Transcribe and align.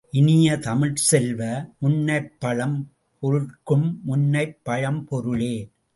இனிய 0.13 0.57
தமிழ்ச் 0.57 1.01
செல்வ, 1.09 1.41
முன்னைப் 1.79 2.31
பழம் 2.39 2.75
பொருட்கும் 3.23 4.01
முன்னைப் 4.03 4.57
பழம்பொருளே! 4.63 5.55